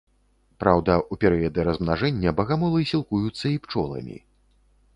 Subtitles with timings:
[0.61, 4.17] Праўда, у перыяды размнажэння багамолы сілкуюцца і пчоламі.